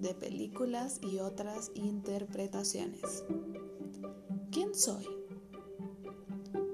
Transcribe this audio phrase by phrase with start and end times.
[0.00, 3.24] de películas y otras interpretaciones.
[4.50, 5.06] ¿Quién soy?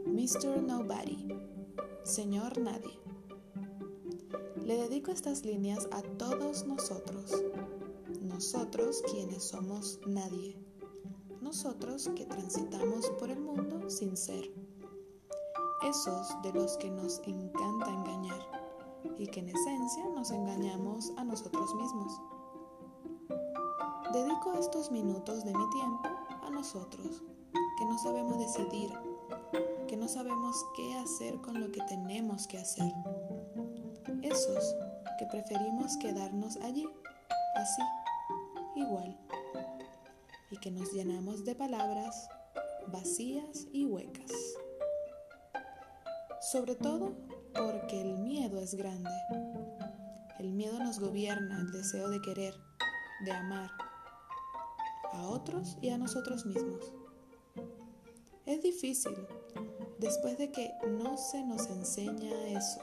[0.06, 0.62] Mr.
[0.62, 1.28] Nobody,
[2.04, 2.98] Señor Nadie.
[4.64, 7.32] Le dedico estas líneas a todos nosotros,
[8.20, 10.56] nosotros quienes somos nadie,
[11.40, 14.52] nosotros que transitamos por el mundo sin ser,
[15.82, 18.62] esos de los que nos encanta engañar
[19.18, 22.20] y que en esencia nos engañamos a nosotros mismos.
[24.12, 26.02] Dedico estos minutos de mi tiempo
[26.42, 27.22] a nosotros,
[27.78, 28.92] que no sabemos decidir,
[29.88, 32.92] que no sabemos qué hacer con lo que tenemos que hacer.
[34.20, 34.76] Esos
[35.18, 36.86] que preferimos quedarnos allí,
[37.54, 37.82] así,
[38.76, 39.18] igual,
[40.50, 42.28] y que nos llenamos de palabras
[42.88, 44.30] vacías y huecas.
[46.52, 47.14] Sobre todo
[47.54, 49.10] porque el miedo es grande.
[50.38, 52.54] El miedo nos gobierna el deseo de querer,
[53.24, 53.70] de amar
[55.12, 56.92] a otros y a nosotros mismos.
[58.46, 59.14] Es difícil
[59.98, 62.80] después de que no se nos enseña eso.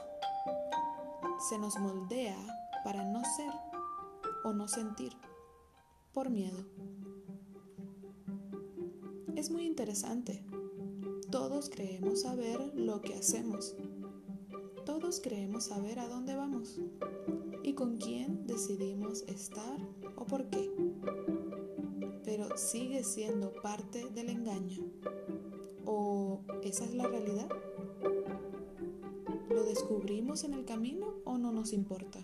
[1.48, 2.38] Se nos moldea
[2.84, 3.52] para no ser
[4.44, 5.12] o no sentir
[6.12, 6.64] por miedo.
[9.36, 10.44] Es muy interesante.
[11.30, 13.74] Todos creemos saber lo que hacemos
[14.90, 16.80] todos creemos saber a dónde vamos
[17.62, 19.78] y con quién decidimos estar
[20.16, 20.68] o por qué.
[22.30, 24.84] Pero sigue siendo parte del engaño.
[25.84, 27.48] ¿O esa es la realidad?
[29.48, 32.20] ¿Lo descubrimos en el camino o no nos importa?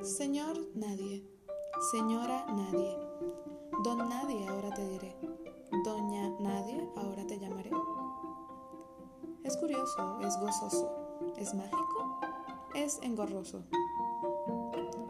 [0.00, 1.22] Señor Nadie,
[1.92, 2.96] Señora Nadie,
[3.84, 5.14] Don Nadie ahora te diré,
[5.84, 7.72] Doña Nadie ahora te llamaré.
[9.44, 12.20] Es curioso, es gozoso, es mágico,
[12.74, 13.64] es engorroso.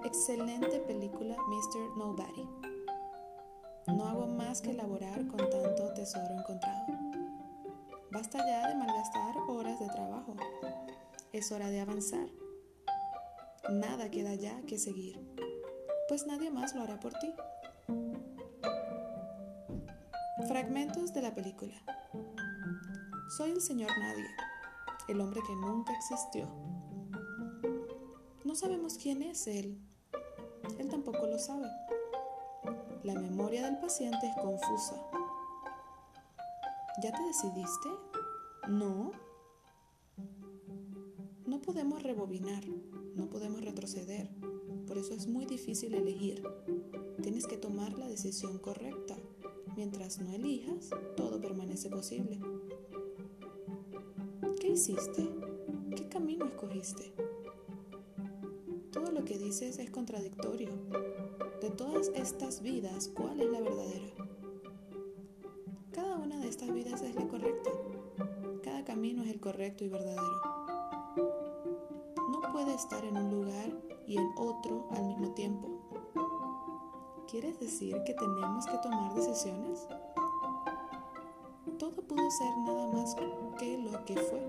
[0.07, 1.97] Excelente película Mr.
[1.97, 2.49] Nobody.
[3.89, 6.87] No hago más que elaborar con tanto tesoro encontrado.
[8.13, 10.37] Basta ya de malgastar horas de trabajo.
[11.33, 12.29] Es hora de avanzar.
[13.69, 15.19] Nada queda ya que seguir,
[16.09, 17.35] pues nadie más lo hará por ti.
[20.47, 21.75] Fragmentos de la película.
[23.37, 24.29] Soy el señor nadie,
[25.09, 26.49] el hombre que nunca existió.
[28.45, 29.83] No sabemos quién es él.
[30.79, 31.69] Él tampoco lo sabe.
[33.03, 35.01] La memoria del paciente es confusa.
[37.03, 37.89] ¿Ya te decidiste?
[38.69, 39.13] No.
[41.47, 42.65] No podemos rebobinar,
[43.15, 44.29] no podemos retroceder.
[44.87, 46.43] Por eso es muy difícil elegir.
[47.23, 49.17] Tienes que tomar la decisión correcta.
[49.77, 52.41] Mientras no elijas, todo permanece posible.
[54.61, 55.29] ¿Qué hiciste?
[55.95, 57.13] ¿Qué camino escogiste?
[58.97, 60.71] Todo lo que dices es contradictorio.
[61.61, 64.07] De todas estas vidas, ¿cuál es la verdadera?
[65.93, 67.71] Cada una de estas vidas es la correcta.
[68.65, 70.41] Cada camino es el correcto y verdadero.
[71.15, 73.71] No puede estar en un lugar
[74.07, 75.69] y en otro al mismo tiempo.
[77.31, 79.87] ¿Quieres decir que tenemos que tomar decisiones?
[81.79, 83.15] Todo pudo ser nada más
[83.59, 84.43] que lo que fue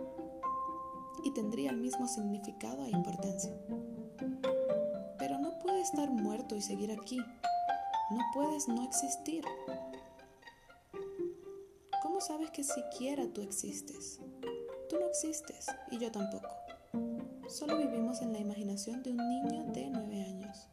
[1.25, 3.52] y tendría el mismo significado e importancia.
[5.92, 7.18] Estar muerto y seguir aquí.
[8.12, 9.46] No puedes no existir.
[12.03, 14.20] ¿Cómo sabes que siquiera tú existes?
[14.90, 16.50] Tú no existes y yo tampoco.
[17.48, 20.68] Solo vivimos en la imaginación de un niño de nueve años.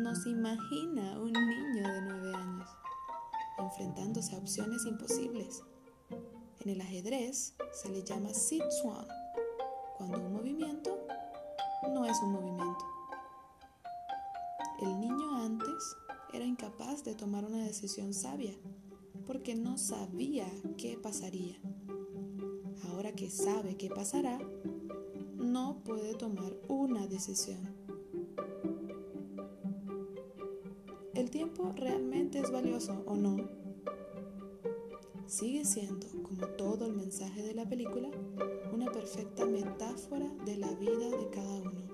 [0.00, 2.68] Nos imagina un niño de nueve años,
[3.58, 5.62] enfrentándose a opciones imposibles.
[6.60, 9.06] En el ajedrez se le llama Sitsuan,
[9.96, 10.98] cuando un movimiento
[11.94, 12.57] no es un movimiento.
[17.04, 18.54] De tomar una decisión sabia
[19.26, 21.56] porque no sabía qué pasaría.
[22.88, 24.38] Ahora que sabe qué pasará,
[25.36, 27.58] no puede tomar una decisión.
[31.14, 33.36] ¿El tiempo realmente es valioso o no?
[35.26, 38.08] Sigue siendo, como todo el mensaje de la película,
[38.72, 41.87] una perfecta metáfora de la vida de cada uno,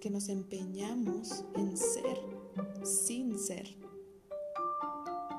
[0.00, 2.18] que nos empeñamos en ser
[2.82, 3.66] sin ser,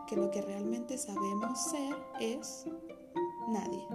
[0.08, 2.66] que lo que realmente sabemos ser es
[3.50, 3.88] nadie.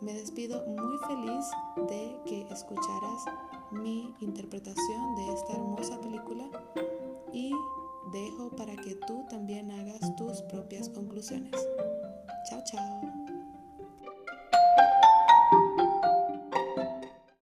[0.00, 1.46] Me despido muy feliz
[1.88, 3.24] de que escucharas
[3.70, 6.50] mi interpretación de esta hermosa película
[7.32, 7.52] y
[8.12, 11.52] dejo para que tú también hagas tus propias conclusiones.
[12.48, 13.21] Chao, chao.